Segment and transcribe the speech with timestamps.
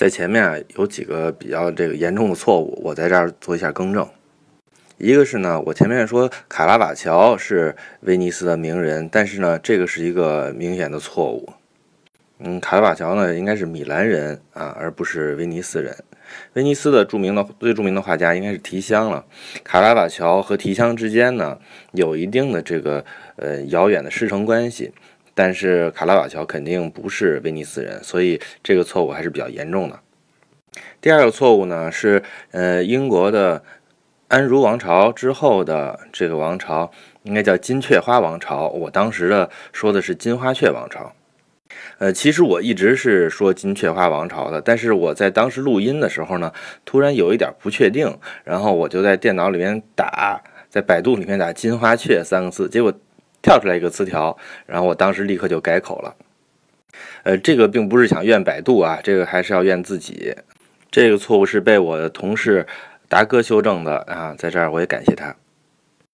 [0.00, 4.08] 在前面啊有几个比较这个严重的错误，我在这儿做一下更正。
[4.96, 11.52] 一个是呢，我前面说卡拉瓦乔是威尼斯的名人，但是呢，这个是一个明显的错误。
[12.38, 15.94] 嗯，卡拉瓦乔呢应该是米兰人啊，而不是威尼斯人。
[16.54, 19.26] 威尼斯的著名的最著名的画家应该是提香了。
[19.62, 21.58] 卡拉瓦乔和提香之间呢
[21.92, 23.04] 有一定的这个
[23.36, 24.94] 呃遥远的师承关系。
[25.42, 29.98] 但是卡拉瓦乔肯定不是威尼斯人，所以这个错误还是比较严重的。
[31.00, 33.62] 第二个错误呢是，呃，英国的
[34.28, 36.90] 安茹王朝之后的这个王朝
[37.22, 41.14] 应该叫金雀花王朝，我当时的说的是金花雀王朝。
[41.96, 46.52] 呃，其实我一直是说金雀花王朝的，但是我在当时录音的时候呢，
[46.84, 48.14] 突然有一点不确定，
[48.44, 52.92] 然后我就在电脑里面打，在百度里面打“金花雀”三个字，结果。
[53.42, 54.36] 跳出来一个词条，
[54.66, 56.14] 然后我当时立刻就改口了。
[57.22, 60.34] 呃，这个并不是想怨百度啊，这个还是要怨自己。
[60.90, 62.66] 这个错误是被我的同事
[63.08, 65.34] 达哥修正的啊，在这儿我也感谢他。